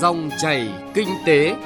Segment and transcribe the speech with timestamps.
[0.00, 1.56] Dòng chảy kinh tế.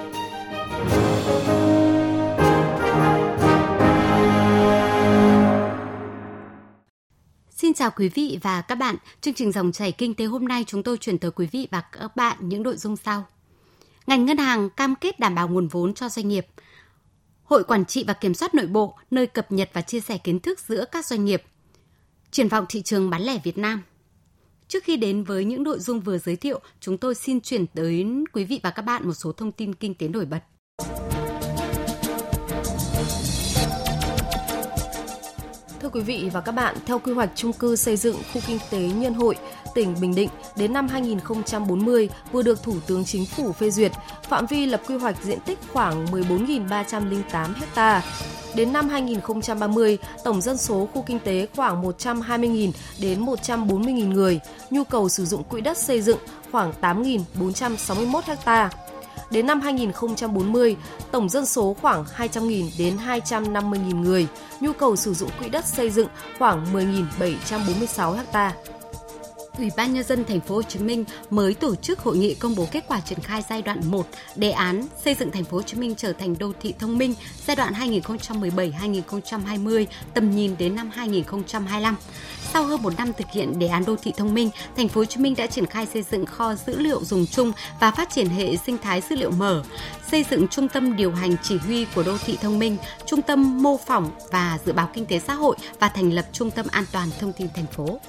[7.51, 8.97] Xin chào quý vị và các bạn.
[9.21, 11.81] Chương trình Dòng chảy kinh tế hôm nay chúng tôi chuyển tới quý vị và
[11.81, 13.25] các bạn những nội dung sau.
[14.07, 16.47] Ngành ngân hàng cam kết đảm bảo nguồn vốn cho doanh nghiệp.
[17.45, 20.41] Hội quản trị và kiểm soát nội bộ, nơi cập nhật và chia sẻ kiến
[20.41, 21.43] thức giữa các doanh nghiệp.
[22.31, 23.83] Triển vọng thị trường bán lẻ Việt Nam.
[24.73, 28.07] Trước khi đến với những nội dung vừa giới thiệu, chúng tôi xin chuyển tới
[28.33, 30.39] quý vị và các bạn một số thông tin kinh tế nổi bật.
[35.81, 38.59] Thưa quý vị và các bạn, theo quy hoạch chung cư xây dựng khu kinh
[38.71, 39.37] tế Nhân Hội,
[39.75, 43.93] tỉnh Bình Định đến năm 2040 vừa được Thủ tướng Chính phủ phê duyệt,
[44.29, 48.03] phạm vi lập quy hoạch diện tích khoảng 14.308 ha.
[48.55, 54.85] Đến năm 2030, tổng dân số khu kinh tế khoảng 120.000 đến 140.000 người, nhu
[54.85, 56.19] cầu sử dụng quỹ đất xây dựng
[56.53, 58.71] khoảng 8.461 ha.
[59.31, 60.77] Đến năm 2040,
[61.11, 64.27] tổng dân số khoảng 200.000 đến 250.000 người,
[64.61, 68.53] nhu cầu sử dụng quỹ đất xây dựng khoảng 10.746 ha.
[69.59, 72.55] Ủy ban nhân dân thành phố Hồ Chí Minh mới tổ chức hội nghị công
[72.55, 75.63] bố kết quả triển khai giai đoạn 1 đề án xây dựng thành phố Hồ
[75.63, 77.15] Chí Minh trở thành đô thị thông minh
[77.47, 81.97] giai đoạn 2017-2020 tầm nhìn đến năm 2025.
[82.53, 85.05] Sau hơn một năm thực hiện đề án đô thị thông minh, thành phố Hồ
[85.05, 88.29] Chí Minh đã triển khai xây dựng kho dữ liệu dùng chung và phát triển
[88.29, 89.63] hệ sinh thái dữ liệu mở,
[90.11, 93.63] xây dựng trung tâm điều hành chỉ huy của đô thị thông minh, trung tâm
[93.63, 96.85] mô phỏng và dự báo kinh tế xã hội và thành lập trung tâm an
[96.93, 98.01] toàn thông tin thành phố.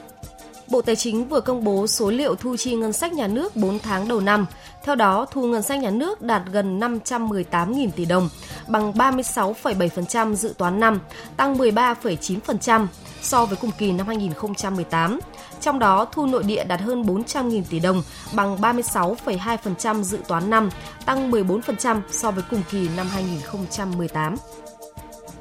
[0.73, 3.79] Bộ Tài chính vừa công bố số liệu thu chi ngân sách nhà nước 4
[3.79, 4.45] tháng đầu năm.
[4.83, 8.29] Theo đó, thu ngân sách nhà nước đạt gần 518.000 tỷ đồng,
[8.67, 10.99] bằng 36,7% dự toán năm,
[11.37, 12.87] tăng 13,9%
[13.21, 15.19] so với cùng kỳ năm 2018.
[15.61, 20.69] Trong đó, thu nội địa đạt hơn 400.000 tỷ đồng, bằng 36,2% dự toán năm,
[21.05, 24.35] tăng 14% so với cùng kỳ năm 2018.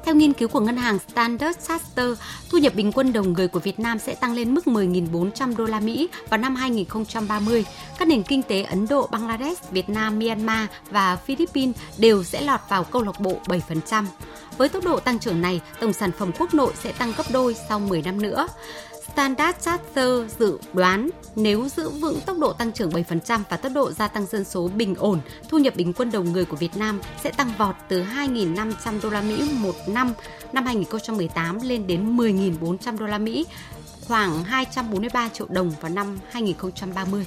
[0.05, 2.19] Theo nghiên cứu của ngân hàng Standard Chartered,
[2.49, 5.65] thu nhập bình quân đầu người của Việt Nam sẽ tăng lên mức 10.400 đô
[5.65, 7.65] la Mỹ vào năm 2030.
[7.99, 12.59] Các nền kinh tế Ấn Độ, Bangladesh, Việt Nam, Myanmar và Philippines đều sẽ lọt
[12.69, 14.05] vào câu lạc bộ 7%.
[14.57, 17.55] Với tốc độ tăng trưởng này, tổng sản phẩm quốc nội sẽ tăng gấp đôi
[17.69, 18.47] sau 10 năm nữa.
[19.13, 23.91] Standard Chartered dự đoán nếu giữ vững tốc độ tăng trưởng 7% và tốc độ
[23.91, 25.19] gia tăng dân số bình ổn,
[25.49, 29.09] thu nhập bình quân đầu người của Việt Nam sẽ tăng vọt từ 2.500 đô
[29.09, 30.13] la Mỹ một năm
[30.53, 33.45] năm 2018 lên đến 10.400 đô la Mỹ,
[34.07, 37.25] khoảng 243 triệu đồng vào năm 2030.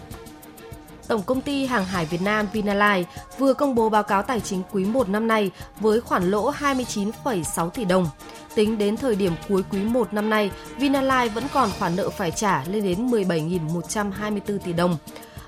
[1.08, 3.06] Tổng công ty Hàng hải Việt Nam Vinalines
[3.38, 7.70] vừa công bố báo cáo tài chính quý 1 năm nay với khoản lỗ 29,6
[7.70, 8.08] tỷ đồng.
[8.56, 12.30] Tính đến thời điểm cuối quý 1 năm nay, Vinalines vẫn còn khoản nợ phải
[12.30, 14.96] trả lên đến 17.124 tỷ đồng,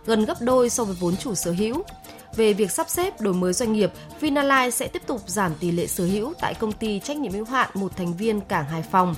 [0.06, 1.82] gần gấp đôi so với vốn chủ sở hữu.
[2.36, 5.86] Về việc sắp xếp đổi mới doanh nghiệp, Vinalines sẽ tiếp tục giảm tỷ lệ
[5.86, 9.14] sở hữu tại công ty trách nhiệm hữu hạn một thành viên cảng Hải Phòng,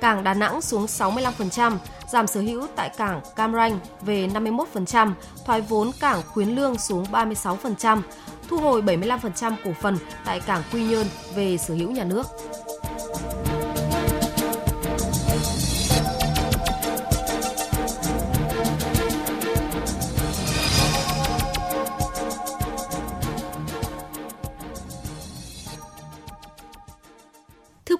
[0.00, 1.76] cảng Đà Nẵng xuống 65%,
[2.12, 5.12] giảm sở hữu tại cảng Cam Ranh về 51%,
[5.44, 8.00] thoái vốn cảng Khuyến Lương xuống 36%,
[8.48, 12.26] thu hồi 75% cổ phần tại cảng Quy Nhơn về sở hữu nhà nước.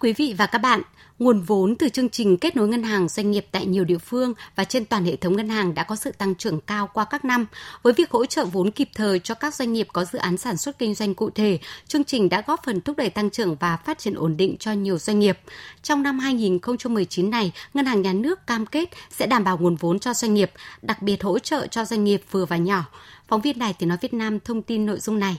[0.07, 0.83] Quý vị và các bạn,
[1.19, 4.35] nguồn vốn từ chương trình kết nối ngân hàng doanh nghiệp tại nhiều địa phương
[4.57, 7.25] và trên toàn hệ thống ngân hàng đã có sự tăng trưởng cao qua các
[7.25, 7.47] năm.
[7.83, 10.57] Với việc hỗ trợ vốn kịp thời cho các doanh nghiệp có dự án sản
[10.57, 11.59] xuất kinh doanh cụ thể,
[11.89, 14.73] chương trình đã góp phần thúc đẩy tăng trưởng và phát triển ổn định cho
[14.73, 15.39] nhiều doanh nghiệp.
[15.83, 19.99] Trong năm 2019 này, Ngân hàng Nhà nước cam kết sẽ đảm bảo nguồn vốn
[19.99, 20.51] cho doanh nghiệp,
[20.83, 22.85] đặc biệt hỗ trợ cho doanh nghiệp vừa và nhỏ.
[23.29, 25.37] Phóng viên Đài Tiếng Nói Việt Nam thông tin nội dung này.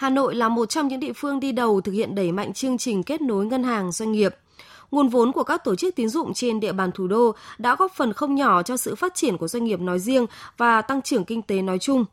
[0.00, 2.78] Hà Nội là một trong những địa phương đi đầu thực hiện đẩy mạnh chương
[2.78, 4.34] trình kết nối ngân hàng doanh nghiệp.
[4.90, 7.92] Nguồn vốn của các tổ chức tín dụng trên địa bàn thủ đô đã góp
[7.92, 11.24] phần không nhỏ cho sự phát triển của doanh nghiệp nói riêng và tăng trưởng
[11.24, 12.04] kinh tế nói chung.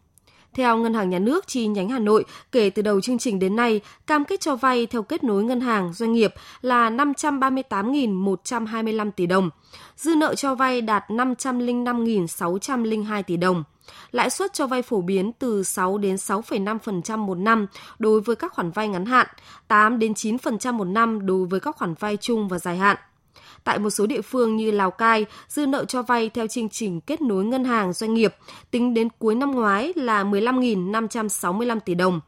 [0.53, 3.55] Theo Ngân hàng Nhà nước chi nhánh Hà Nội, kể từ đầu chương trình đến
[3.55, 9.25] nay, cam kết cho vay theo kết nối ngân hàng doanh nghiệp là 538.125 tỷ
[9.25, 9.49] đồng.
[9.97, 13.63] Dư nợ cho vay đạt 505.602 tỷ đồng.
[14.11, 17.67] Lãi suất cho vay phổ biến từ 6 đến 6,5% một năm
[17.99, 19.27] đối với các khoản vay ngắn hạn,
[19.67, 22.97] 8 đến 9% một năm đối với các khoản vay chung và dài hạn.
[23.63, 27.01] Tại một số địa phương như Lào Cai, dư nợ cho vay theo chương trình
[27.01, 28.35] kết nối ngân hàng doanh nghiệp
[28.71, 32.21] tính đến cuối năm ngoái là 15.565 tỷ đồng.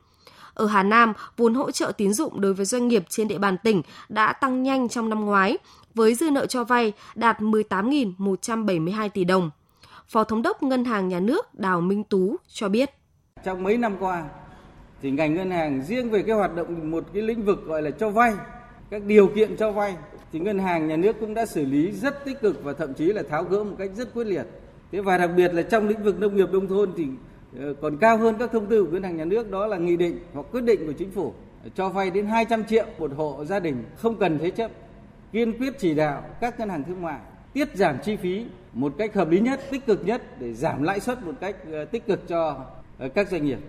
[0.54, 3.58] Ở Hà Nam, vốn hỗ trợ tín dụng đối với doanh nghiệp trên địa bàn
[3.64, 5.58] tỉnh đã tăng nhanh trong năm ngoái,
[5.96, 9.50] với dư nợ cho vay đạt 18.172 tỷ đồng.
[10.12, 12.90] Phó Thống đốc Ngân hàng Nhà nước Đào Minh Tú cho biết.
[13.44, 14.26] Trong mấy năm qua
[15.02, 17.92] thì ngành ngân hàng riêng về cái hoạt động một cái lĩnh vực gọi là
[17.92, 18.34] cho vay,
[18.90, 19.96] các điều kiện cho vay
[20.32, 23.06] thì ngân hàng nhà nước cũng đã xử lý rất tích cực và thậm chí
[23.06, 24.46] là tháo gỡ một cách rất quyết liệt.
[24.92, 27.08] Thế và đặc biệt là trong lĩnh vực nông nghiệp nông thôn thì
[27.60, 29.98] ờ, còn cao hơn các thông tư của ngân hàng nhà nước đó là nghị
[29.98, 31.34] định hoặc quyết định của chính phủ
[31.76, 34.72] cho vay đến 200 triệu một hộ gia đình không cần thế chấp.
[35.32, 37.20] Kiên quyết chỉ đạo các ngân hàng thương mại
[37.54, 41.00] tiết giảm chi phí một cách hợp lý nhất, tích cực nhất để giảm lãi
[41.00, 42.66] suất một cách ờ, tích cực cho
[43.00, 43.60] ờ, các doanh nghiệp.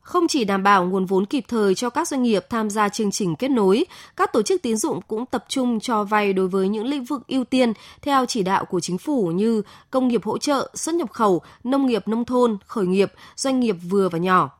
[0.00, 3.10] Không chỉ đảm bảo nguồn vốn kịp thời cho các doanh nghiệp tham gia chương
[3.10, 3.84] trình kết nối,
[4.16, 7.26] các tổ chức tín dụng cũng tập trung cho vay đối với những lĩnh vực
[7.28, 7.72] ưu tiên
[8.02, 11.86] theo chỉ đạo của chính phủ như công nghiệp hỗ trợ, xuất nhập khẩu, nông
[11.86, 14.50] nghiệp nông thôn, khởi nghiệp, doanh nghiệp vừa và nhỏ.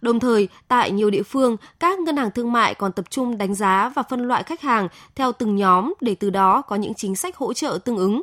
[0.00, 3.54] Đồng thời, tại nhiều địa phương, các ngân hàng thương mại còn tập trung đánh
[3.54, 7.16] giá và phân loại khách hàng theo từng nhóm để từ đó có những chính
[7.16, 8.22] sách hỗ trợ tương ứng.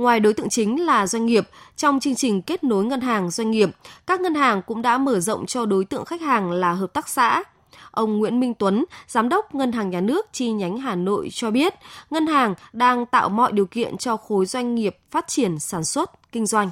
[0.00, 1.44] Ngoài đối tượng chính là doanh nghiệp,
[1.76, 3.70] trong chương trình kết nối ngân hàng doanh nghiệp,
[4.06, 7.08] các ngân hàng cũng đã mở rộng cho đối tượng khách hàng là hợp tác
[7.08, 7.42] xã.
[7.90, 11.50] Ông Nguyễn Minh Tuấn, Giám đốc Ngân hàng Nhà nước chi nhánh Hà Nội cho
[11.50, 11.74] biết,
[12.10, 16.32] ngân hàng đang tạo mọi điều kiện cho khối doanh nghiệp phát triển sản xuất,
[16.32, 16.70] kinh doanh.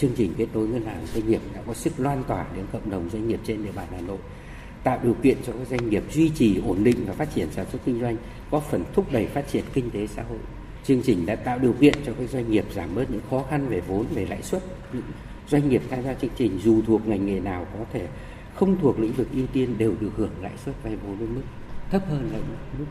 [0.00, 2.90] Chương trình kết nối ngân hàng doanh nghiệp đã có sức lan tỏa đến cộng
[2.90, 4.18] đồng doanh nghiệp trên địa bàn Hà Nội,
[4.84, 7.66] tạo điều kiện cho các doanh nghiệp duy trì ổn định và phát triển sản
[7.72, 8.16] xuất kinh doanh,
[8.50, 10.38] góp phần thúc đẩy phát triển kinh tế xã hội.
[10.86, 13.68] Chương trình đã tạo điều kiện cho các doanh nghiệp giảm bớt những khó khăn
[13.68, 14.62] về vốn, về lãi suất.
[14.92, 15.02] Những
[15.48, 18.08] doanh nghiệp tham gia chương trình dù thuộc ngành nghề nào có thể
[18.54, 21.42] không thuộc lĩnh vực ưu tiên đều được hưởng lãi suất vay vốn với mức
[21.90, 22.38] thấp hơn là
[22.78, 22.84] mức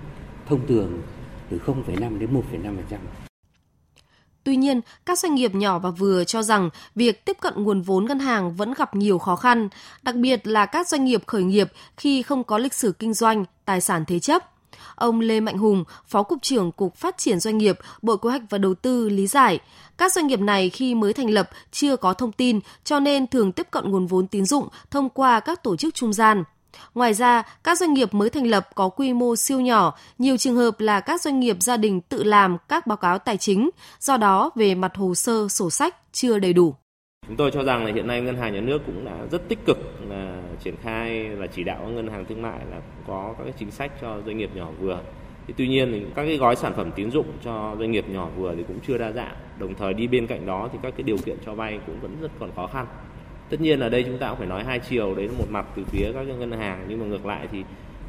[0.48, 1.02] thông thường
[1.50, 2.98] từ 0,5 đến 1,5%.
[4.44, 8.06] Tuy nhiên, các doanh nghiệp nhỏ và vừa cho rằng việc tiếp cận nguồn vốn
[8.06, 9.70] ngân hàng vẫn gặp nhiều khó khăn,
[10.02, 13.46] đặc biệt là các doanh nghiệp khởi nghiệp khi không có lịch sử kinh doanh,
[13.66, 14.55] tài sản thế chấp.
[14.96, 18.42] Ông Lê Mạnh Hùng, Phó Cục trưởng Cục Phát triển Doanh nghiệp, Bộ Kế hoạch
[18.50, 19.60] và Đầu tư lý giải,
[19.98, 23.52] các doanh nghiệp này khi mới thành lập chưa có thông tin cho nên thường
[23.52, 26.44] tiếp cận nguồn vốn tín dụng thông qua các tổ chức trung gian.
[26.96, 30.56] Ngoài ra, các doanh nghiệp mới thành lập có quy mô siêu nhỏ, nhiều trường
[30.56, 33.70] hợp là các doanh nghiệp gia đình tự làm các báo cáo tài chính,
[34.00, 36.76] do đó về mặt hồ sơ, sổ sách chưa đầy đủ.
[37.28, 39.60] Chúng tôi cho rằng là hiện nay ngân hàng nhà nước cũng đã rất tích
[39.66, 39.78] cực
[40.10, 43.54] là triển khai và chỉ đạo các ngân hàng thương mại là có các cái
[43.60, 45.00] chính sách cho doanh nghiệp nhỏ vừa.
[45.48, 48.30] Thì tuy nhiên thì các cái gói sản phẩm tín dụng cho doanh nghiệp nhỏ
[48.38, 49.36] vừa thì cũng chưa đa dạng.
[49.60, 52.18] Đồng thời đi bên cạnh đó thì các cái điều kiện cho vay cũng vẫn
[52.22, 52.86] rất còn khó khăn.
[53.50, 55.66] Tất nhiên ở đây chúng ta cũng phải nói hai chiều, đấy là một mặt
[55.76, 57.64] từ phía các ngân hàng nhưng mà ngược lại thì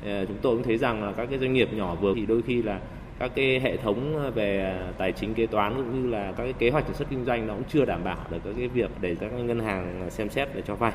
[0.05, 2.43] ờ, chúng tôi cũng thấy rằng là các cái doanh nghiệp nhỏ vừa thì đôi
[2.43, 2.81] khi là
[3.19, 6.71] các cái hệ thống về tài chính kế toán cũng như là các cái kế
[6.71, 9.17] hoạch sản xuất kinh doanh nó cũng chưa đảm bảo được các cái việc để
[9.21, 10.93] các ngân hàng xem xét để cho vay.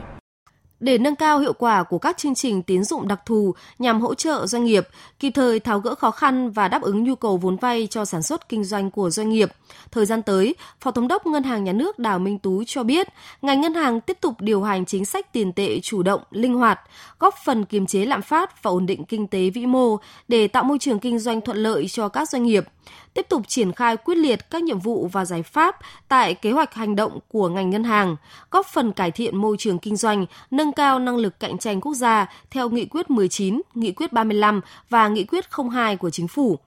[0.81, 4.15] Để nâng cao hiệu quả của các chương trình tín dụng đặc thù nhằm hỗ
[4.15, 4.87] trợ doanh nghiệp,
[5.19, 8.23] kịp thời tháo gỡ khó khăn và đáp ứng nhu cầu vốn vay cho sản
[8.23, 9.49] xuất kinh doanh của doanh nghiệp.
[9.91, 13.07] Thời gian tới, Phó Thống đốc Ngân hàng Nhà nước Đào Minh Tú cho biết,
[13.41, 16.79] ngành ngân hàng tiếp tục điều hành chính sách tiền tệ chủ động, linh hoạt,
[17.19, 19.97] góp phần kiềm chế lạm phát và ổn định kinh tế vĩ mô
[20.27, 22.65] để tạo môi trường kinh doanh thuận lợi cho các doanh nghiệp
[23.13, 25.75] tiếp tục triển khai quyết liệt các nhiệm vụ và giải pháp
[26.07, 28.15] tại kế hoạch hành động của ngành ngân hàng,
[28.51, 31.93] góp phần cải thiện môi trường kinh doanh, nâng cao năng lực cạnh tranh quốc
[31.93, 36.59] gia theo Nghị quyết 19, Nghị quyết 35 và Nghị quyết 02 của Chính phủ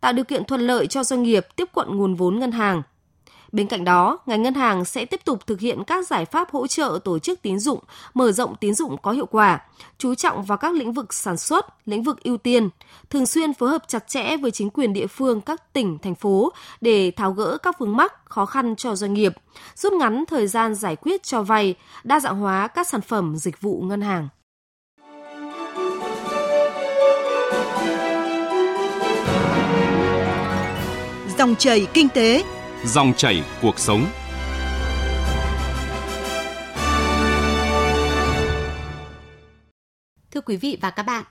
[0.00, 2.82] tạo điều kiện thuận lợi cho doanh nghiệp tiếp cận nguồn vốn ngân hàng.
[3.52, 6.66] Bên cạnh đó, ngành ngân hàng sẽ tiếp tục thực hiện các giải pháp hỗ
[6.66, 7.80] trợ tổ chức tín dụng,
[8.14, 9.60] mở rộng tín dụng có hiệu quả,
[9.98, 12.68] chú trọng vào các lĩnh vực sản xuất, lĩnh vực ưu tiên,
[13.10, 16.52] thường xuyên phối hợp chặt chẽ với chính quyền địa phương các tỉnh, thành phố
[16.80, 19.32] để tháo gỡ các vướng mắc, khó khăn cho doanh nghiệp,
[19.74, 23.60] rút ngắn thời gian giải quyết cho vay, đa dạng hóa các sản phẩm dịch
[23.60, 24.28] vụ ngân hàng.
[31.38, 32.44] Dòng chảy kinh tế,
[32.84, 34.06] Dòng chảy cuộc sống.
[40.30, 41.24] Thưa quý vị và các bạn,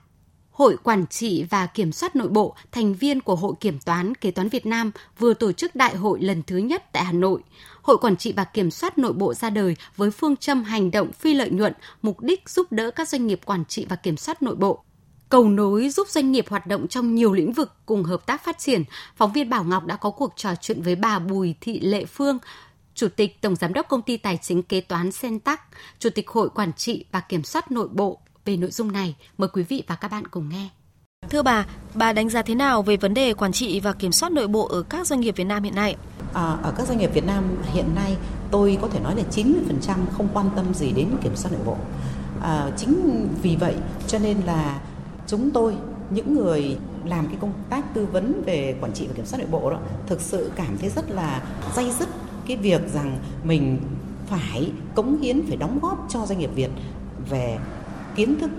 [0.52, 4.32] Hội Quản trị và Kiểm soát Nội bộ, thành viên của Hội Kiểm toán Kế
[4.32, 7.42] toán Việt Nam vừa tổ chức đại hội lần thứ nhất tại Hà Nội.
[7.82, 11.12] Hội Quản trị và Kiểm soát Nội bộ ra đời với phương châm hành động
[11.12, 14.42] phi lợi nhuận, mục đích giúp đỡ các doanh nghiệp quản trị và kiểm soát
[14.42, 14.84] nội bộ.
[15.30, 18.60] Cầu nối giúp doanh nghiệp hoạt động trong nhiều lĩnh vực cùng hợp tác phát
[18.60, 18.84] triển.
[19.16, 22.38] Phóng viên Bảo Ngọc đã có cuộc trò chuyện với bà Bùi Thị Lệ Phương,
[22.96, 25.62] Chủ tịch Tổng Giám đốc Công ty Tài chính Kế toán Sentac,
[26.00, 29.16] Chủ tịch Hội Quản trị và Kiểm soát Nội bộ về nội dung này.
[29.38, 30.70] Mời quý vị và các bạn cùng nghe.
[31.30, 34.32] Thưa bà, bà đánh giá thế nào về vấn đề quản trị và kiểm soát
[34.32, 35.96] nội bộ ở các doanh nghiệp Việt Nam hiện nay?
[36.34, 37.44] À, ở các doanh nghiệp Việt Nam
[37.74, 38.18] hiện nay
[38.52, 39.46] tôi có thể nói là 90%
[40.12, 41.78] không quan tâm gì đến kiểm soát nội bộ.
[42.42, 43.76] À, chính vì vậy
[44.08, 44.80] cho nên là
[45.28, 45.76] chúng tôi,
[46.10, 49.48] những người làm cái công tác tư vấn về quản trị và kiểm soát nội
[49.52, 51.44] bộ đó, thực sự cảm thấy rất là
[51.76, 52.10] dây dứt
[52.48, 53.80] cái việc rằng mình
[54.28, 56.70] phải cống hiến, phải đóng góp cho doanh nghiệp Việt
[57.30, 57.58] về
[58.16, 58.52] kiến thức,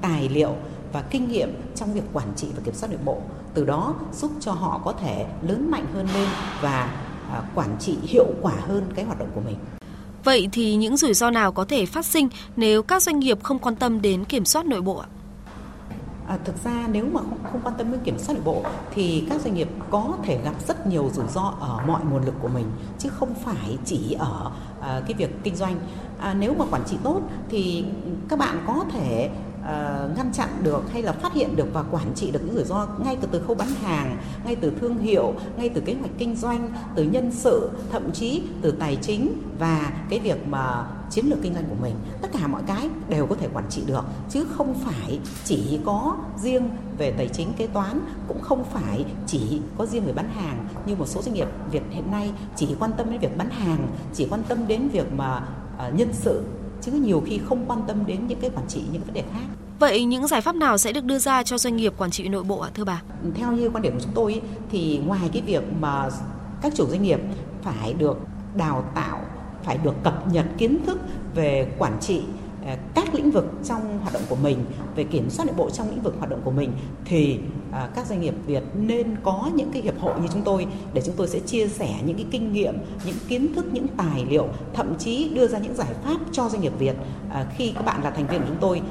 [0.00, 0.54] tài liệu
[0.92, 3.22] và kinh nghiệm trong việc quản trị và kiểm soát nội bộ
[3.54, 6.28] từ đó giúp cho họ có thể lớn mạnh hơn lên
[6.60, 9.56] và à, quản trị hiệu quả hơn cái hoạt động của mình.
[10.24, 13.58] Vậy thì những rủi ro nào có thể phát sinh nếu các doanh nghiệp không
[13.58, 15.08] quan tâm đến kiểm soát nội bộ ạ?
[16.28, 18.62] À, thực ra nếu mà không, không quan tâm đến kiểm soát nội bộ
[18.94, 22.34] thì các doanh nghiệp có thể gặp rất nhiều rủi ro ở mọi nguồn lực
[22.42, 22.66] của mình
[22.98, 24.50] chứ không phải chỉ ở
[24.80, 25.76] à, cái việc kinh doanh.
[26.18, 27.84] À, nếu mà quản trị tốt thì
[28.28, 29.30] các bạn có thể
[29.64, 32.64] uh, ngăn chặn được hay là phát hiện được và quản trị được những rủi
[32.64, 36.10] ro ngay từ từ khâu bán hàng, ngay từ thương hiệu, ngay từ kế hoạch
[36.18, 41.26] kinh doanh, từ nhân sự, thậm chí từ tài chính và cái việc mà chiến
[41.26, 41.94] lược kinh doanh của mình.
[42.22, 46.16] Tất cả mọi cái đều có thể quản trị được chứ không phải chỉ có
[46.38, 46.68] riêng
[46.98, 50.96] về tài chính kế toán, cũng không phải chỉ có riêng về bán hàng như
[50.96, 54.26] một số doanh nghiệp Việt hiện nay chỉ quan tâm đến việc bán hàng, chỉ
[54.30, 55.48] quan tâm đến việc mà
[55.88, 56.42] uh, nhân sự
[56.84, 59.44] chứ nhiều khi không quan tâm đến những cái quản trị những vấn đề khác.
[59.78, 62.42] Vậy những giải pháp nào sẽ được đưa ra cho doanh nghiệp quản trị nội
[62.44, 63.02] bộ ạ thưa bà?
[63.34, 66.08] Theo như quan điểm của chúng tôi thì ngoài cái việc mà
[66.62, 67.20] các chủ doanh nghiệp
[67.62, 68.18] phải được
[68.56, 69.20] đào tạo,
[69.64, 70.98] phải được cập nhật kiến thức
[71.34, 72.22] về quản trị
[72.66, 74.64] À, các lĩnh vực trong hoạt động của mình
[74.96, 76.72] về kiểm soát nội bộ trong lĩnh vực hoạt động của mình
[77.04, 77.38] thì
[77.72, 81.02] à, các doanh nghiệp Việt nên có những cái hiệp hội như chúng tôi để
[81.06, 82.74] chúng tôi sẽ chia sẻ những cái kinh nghiệm,
[83.06, 86.62] những kiến thức, những tài liệu, thậm chí đưa ra những giải pháp cho doanh
[86.62, 86.94] nghiệp Việt.
[87.30, 88.82] À, khi các bạn là thành viên của chúng tôi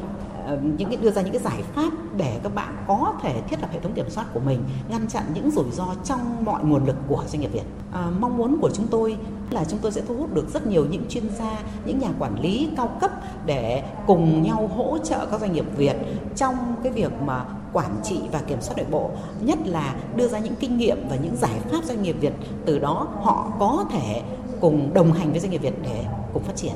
[0.78, 3.70] những cái đưa ra những cái giải pháp để các bạn có thể thiết lập
[3.72, 6.96] hệ thống kiểm soát của mình ngăn chặn những rủi ro trong mọi nguồn lực
[7.08, 7.64] của doanh nghiệp Việt.
[7.92, 9.18] À, mong muốn của chúng tôi
[9.50, 12.40] là chúng tôi sẽ thu hút được rất nhiều những chuyên gia, những nhà quản
[12.40, 13.12] lý cao cấp
[13.46, 15.96] để cùng nhau hỗ trợ các doanh nghiệp Việt
[16.36, 19.10] trong cái việc mà quản trị và kiểm soát nội bộ,
[19.42, 22.34] nhất là đưa ra những kinh nghiệm và những giải pháp doanh nghiệp Việt
[22.66, 24.22] từ đó họ có thể
[24.62, 26.74] cùng đồng hành với doanh nghiệp Việt để cùng phát triển.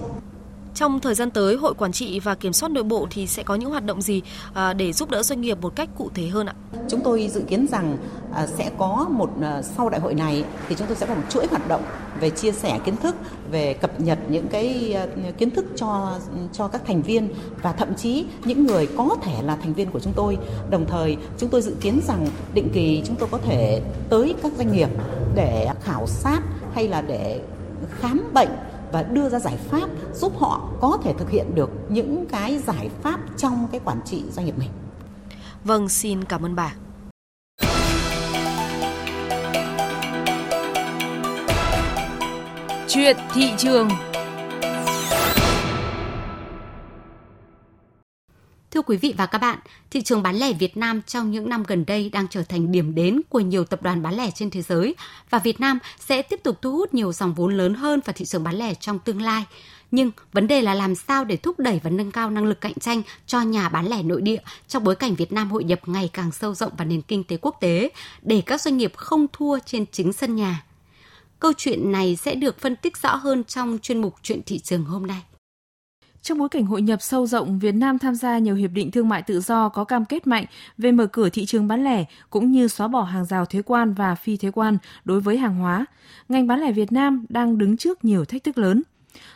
[0.77, 3.55] Trong thời gian tới, Hội Quản trị và Kiểm soát nội bộ thì sẽ có
[3.55, 4.21] những hoạt động gì
[4.53, 6.55] à, để giúp đỡ doanh nghiệp một cách cụ thể hơn ạ?
[6.89, 7.97] Chúng tôi dự kiến rằng
[8.33, 11.21] à, sẽ có một à, sau đại hội này thì chúng tôi sẽ có một
[11.29, 11.83] chuỗi hoạt động
[12.19, 13.15] về chia sẻ kiến thức,
[13.51, 14.97] về cập nhật những cái
[15.37, 16.19] kiến thức cho
[16.53, 17.29] cho các thành viên
[17.61, 20.37] và thậm chí những người có thể là thành viên của chúng tôi.
[20.69, 24.51] Đồng thời, chúng tôi dự kiến rằng định kỳ chúng tôi có thể tới các
[24.57, 24.89] doanh nghiệp
[25.35, 26.41] để khảo sát
[26.73, 27.41] hay là để
[27.99, 28.49] khám bệnh
[28.91, 32.89] và đưa ra giải pháp giúp họ có thể thực hiện được những cái giải
[33.01, 34.69] pháp trong cái quản trị doanh nghiệp mình.
[35.63, 36.75] Vâng, xin cảm ơn bà.
[42.87, 43.89] Chuyện thị trường
[48.77, 49.59] Thưa quý vị và các bạn,
[49.91, 52.95] thị trường bán lẻ Việt Nam trong những năm gần đây đang trở thành điểm
[52.95, 54.95] đến của nhiều tập đoàn bán lẻ trên thế giới
[55.29, 58.25] và Việt Nam sẽ tiếp tục thu hút nhiều dòng vốn lớn hơn vào thị
[58.25, 59.45] trường bán lẻ trong tương lai.
[59.91, 62.73] Nhưng vấn đề là làm sao để thúc đẩy và nâng cao năng lực cạnh
[62.79, 66.09] tranh cho nhà bán lẻ nội địa trong bối cảnh Việt Nam hội nhập ngày
[66.13, 67.89] càng sâu rộng vào nền kinh tế quốc tế
[68.21, 70.63] để các doanh nghiệp không thua trên chính sân nhà.
[71.39, 74.85] Câu chuyện này sẽ được phân tích rõ hơn trong chuyên mục Chuyện thị trường
[74.85, 75.21] hôm nay.
[76.27, 79.09] Trong bối cảnh hội nhập sâu rộng, Việt Nam tham gia nhiều hiệp định thương
[79.09, 80.45] mại tự do có cam kết mạnh
[80.77, 83.93] về mở cửa thị trường bán lẻ cũng như xóa bỏ hàng rào thuế quan
[83.93, 85.85] và phi thuế quan đối với hàng hóa.
[86.29, 88.83] Ngành bán lẻ Việt Nam đang đứng trước nhiều thách thức lớn.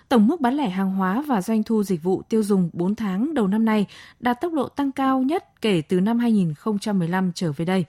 [0.09, 3.33] Tổng mức bán lẻ hàng hóa và doanh thu dịch vụ tiêu dùng 4 tháng
[3.33, 3.85] đầu năm nay
[4.19, 7.85] đạt tốc độ tăng cao nhất kể từ năm 2015 trở về đây.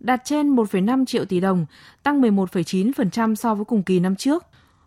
[0.00, 1.66] Đạt trên 1,5 triệu tỷ đồng,
[2.02, 4.44] tăng 11,9% so với cùng kỳ năm trước.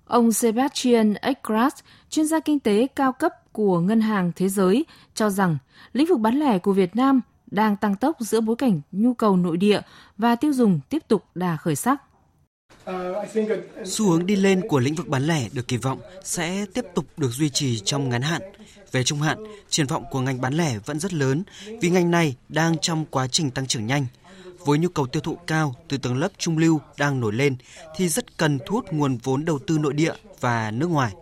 [0.07, 1.73] Ông Sebastian Ekras,
[2.09, 5.57] chuyên gia kinh tế cao cấp của Ngân hàng Thế giới, cho rằng
[5.93, 7.21] lĩnh vực bán lẻ của Việt Nam
[7.51, 9.81] đang tăng tốc giữa bối cảnh nhu cầu nội địa
[10.17, 12.01] và tiêu dùng tiếp tục đà khởi sắc.
[13.85, 17.05] Xu hướng đi lên của lĩnh vực bán lẻ được kỳ vọng sẽ tiếp tục
[17.17, 18.41] được duy trì trong ngắn hạn.
[18.91, 21.43] Về trung hạn, triển vọng của ngành bán lẻ vẫn rất lớn
[21.81, 24.05] vì ngành này đang trong quá trình tăng trưởng nhanh.
[24.67, 27.55] Với nhu cầu tiêu thụ cao từ tầng lớp trung lưu đang nổi lên
[27.95, 31.13] thì rất cần thu hút nguồn vốn đầu tư nội địa và nước ngoài.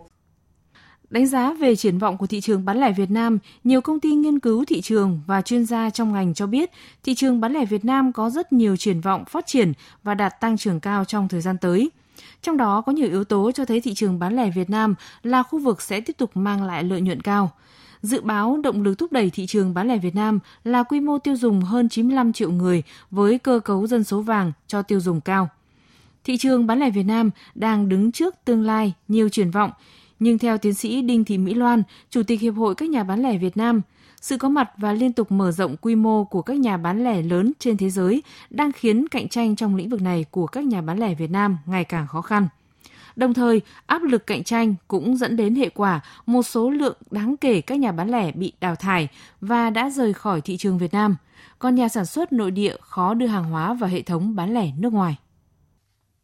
[1.09, 4.15] Đánh giá về triển vọng của thị trường bán lẻ Việt Nam, nhiều công ty
[4.15, 6.71] nghiên cứu thị trường và chuyên gia trong ngành cho biết
[7.03, 9.73] thị trường bán lẻ Việt Nam có rất nhiều triển vọng phát triển
[10.03, 11.89] và đạt tăng trưởng cao trong thời gian tới.
[12.41, 15.43] Trong đó có nhiều yếu tố cho thấy thị trường bán lẻ Việt Nam là
[15.43, 17.51] khu vực sẽ tiếp tục mang lại lợi nhuận cao.
[18.05, 21.17] Dự báo động lực thúc đẩy thị trường bán lẻ Việt Nam là quy mô
[21.17, 25.21] tiêu dùng hơn 95 triệu người với cơ cấu dân số vàng cho tiêu dùng
[25.21, 25.49] cao.
[26.23, 29.71] Thị trường bán lẻ Việt Nam đang đứng trước tương lai nhiều triển vọng,
[30.19, 33.21] nhưng theo tiến sĩ Đinh Thị Mỹ Loan, Chủ tịch Hiệp hội các nhà bán
[33.21, 33.81] lẻ Việt Nam,
[34.21, 37.21] sự có mặt và liên tục mở rộng quy mô của các nhà bán lẻ
[37.21, 40.81] lớn trên thế giới đang khiến cạnh tranh trong lĩnh vực này của các nhà
[40.81, 42.47] bán lẻ Việt Nam ngày càng khó khăn.
[43.15, 47.37] Đồng thời, áp lực cạnh tranh cũng dẫn đến hệ quả một số lượng đáng
[47.37, 49.07] kể các nhà bán lẻ bị đào thải
[49.41, 51.15] và đã rời khỏi thị trường Việt Nam.
[51.59, 54.71] Còn nhà sản xuất nội địa khó đưa hàng hóa vào hệ thống bán lẻ
[54.77, 55.19] nước ngoài.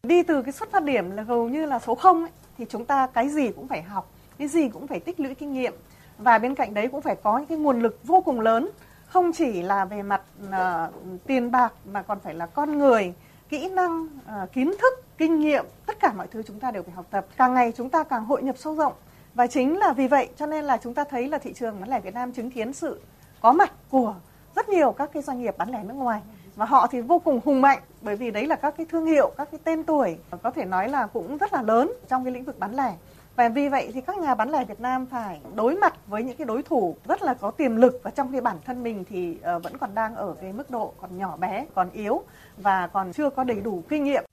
[0.04, 2.86] Đi từ cái xuất phát điểm là hầu như là số 0 ấy, thì chúng
[2.86, 5.74] ta cái gì cũng phải học, cái gì cũng phải tích lũy kinh nghiệm
[6.18, 8.70] và bên cạnh đấy cũng phải có những cái nguồn lực vô cùng lớn
[9.06, 10.94] không chỉ là về mặt uh,
[11.28, 13.14] tiền bạc mà còn phải là con người
[13.50, 16.94] kỹ năng uh, kiến thức kinh nghiệm tất cả mọi thứ chúng ta đều phải
[16.94, 17.26] học tập.
[17.38, 18.94] Càng ngày chúng ta càng hội nhập sâu rộng.
[19.34, 21.90] Và chính là vì vậy cho nên là chúng ta thấy là thị trường bán
[21.90, 23.02] lẻ Việt Nam chứng kiến sự
[23.42, 24.16] có mặt của
[24.56, 26.22] rất nhiều các cái doanh nghiệp bán lẻ nước ngoài.
[26.56, 29.32] Và họ thì vô cùng hùng mạnh bởi vì đấy là các cái thương hiệu
[29.38, 32.44] các cái tên tuổi có thể nói là cũng rất là lớn trong cái lĩnh
[32.44, 32.94] vực bán lẻ.
[33.36, 36.38] Và vì vậy thì các nhà bán lẻ Việt Nam phải đối mặt với những
[36.38, 38.00] cái đối thủ rất là có tiềm lực.
[38.04, 40.94] Và trong khi bản thân mình thì ờ, vẫn còn đang ở cái mức độ
[41.02, 42.22] còn nhỏ bé, còn yếu
[42.58, 44.31] và còn chưa có đầy đủ kinh nghiệm.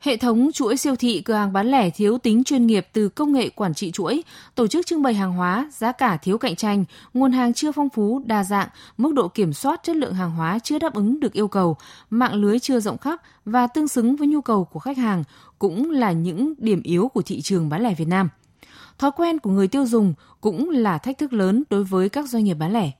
[0.00, 3.32] Hệ thống chuỗi siêu thị cửa hàng bán lẻ thiếu tính chuyên nghiệp từ công
[3.32, 4.22] nghệ quản trị chuỗi,
[4.54, 7.88] tổ chức trưng bày hàng hóa, giá cả thiếu cạnh tranh, nguồn hàng chưa phong
[7.88, 11.32] phú, đa dạng, mức độ kiểm soát chất lượng hàng hóa chưa đáp ứng được
[11.32, 11.76] yêu cầu,
[12.10, 15.24] mạng lưới chưa rộng khắp và tương xứng với nhu cầu của khách hàng
[15.58, 18.28] cũng là những điểm yếu của thị trường bán lẻ Việt Nam.
[18.98, 22.44] Thói quen của người tiêu dùng cũng là thách thức lớn đối với các doanh
[22.44, 22.90] nghiệp bán lẻ.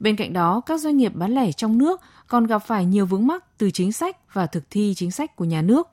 [0.00, 3.26] Bên cạnh đó, các doanh nghiệp bán lẻ trong nước còn gặp phải nhiều vướng
[3.26, 5.88] mắc từ chính sách và thực thi chính sách của nhà nước,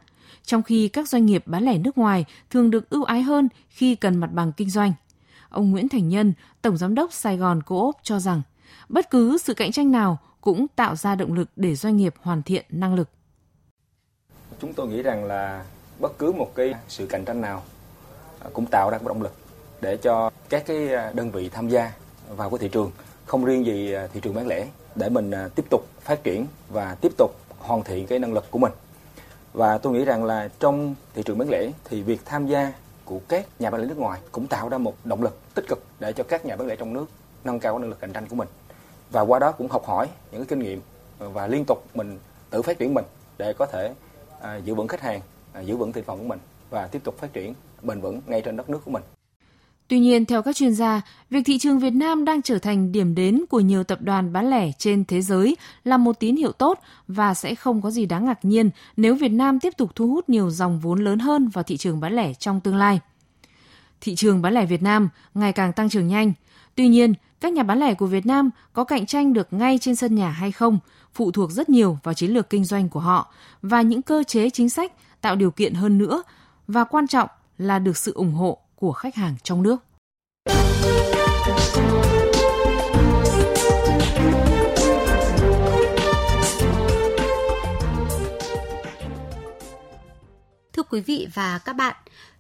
[0.48, 3.96] trong khi các doanh nghiệp bán lẻ nước ngoài thường được ưu ái hơn khi
[3.96, 4.94] cần mặt bằng kinh doanh.
[5.50, 8.42] Ông Nguyễn Thành Nhân, Tổng Giám đốc Sài Gòn Co-op cho rằng,
[8.90, 12.44] bất cứ sự cạnh tranh nào cũng tạo ra động lực để doanh nghiệp hoàn
[12.44, 13.10] thiện năng lực.
[14.62, 15.66] Chúng tôi nghĩ rằng là
[16.00, 17.64] bất cứ một cái sự cạnh tranh nào
[18.54, 19.36] cũng tạo ra một động lực
[19.82, 21.92] để cho các cái đơn vị tham gia
[22.30, 22.92] vào cái thị trường
[23.26, 27.12] không riêng gì thị trường bán lẻ để mình tiếp tục phát triển và tiếp
[27.18, 28.72] tục hoàn thiện cái năng lực của mình
[29.58, 32.74] và tôi nghĩ rằng là trong thị trường bán lẻ thì việc tham gia
[33.06, 35.84] của các nhà bán lẻ nước ngoài cũng tạo ra một động lực tích cực
[36.00, 37.06] để cho các nhà bán lẻ trong nước
[37.44, 38.48] nâng cao năng lực cạnh tranh của mình
[39.12, 40.82] và qua đó cũng học hỏi những cái kinh nghiệm
[41.20, 43.06] và liên tục mình tự phát triển mình
[43.38, 43.94] để có thể
[44.42, 45.22] à, giữ vững khách hàng,
[45.54, 46.40] à, giữ vững thị phần của mình
[46.70, 49.04] và tiếp tục phát triển bền vững ngay trên đất nước của mình.
[49.88, 53.16] Tuy nhiên, theo các chuyên gia, việc thị trường Việt Nam đang trở thành điểm
[53.16, 56.80] đến của nhiều tập đoàn bán lẻ trên thế giới là một tín hiệu tốt
[57.08, 60.30] và sẽ không có gì đáng ngạc nhiên nếu Việt Nam tiếp tục thu hút
[60.30, 63.00] nhiều dòng vốn lớn hơn vào thị trường bán lẻ trong tương lai.
[64.02, 66.34] Thị trường bán lẻ Việt Nam ngày càng tăng trưởng nhanh.
[66.76, 69.96] Tuy nhiên, các nhà bán lẻ của Việt Nam có cạnh tranh được ngay trên
[69.96, 70.80] sân nhà hay không
[71.14, 74.50] phụ thuộc rất nhiều vào chiến lược kinh doanh của họ và những cơ chế
[74.50, 76.24] chính sách tạo điều kiện hơn nữa
[76.68, 79.78] và quan trọng là được sự ủng hộ của khách hàng trong nước.
[90.74, 91.96] Thưa quý vị và các bạn,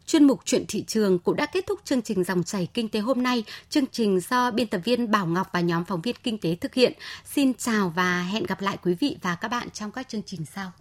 [0.06, 3.00] chuyên mục chuyện thị trường cũng đã kết thúc chương trình dòng chảy kinh tế
[3.00, 3.44] hôm nay.
[3.70, 6.74] Chương trình do biên tập viên Bảo Ngọc và nhóm phóng viên kinh tế thực
[6.74, 6.94] hiện.
[7.26, 10.46] Xin chào và hẹn gặp lại quý vị và các bạn trong các chương trình
[10.56, 10.72] sau.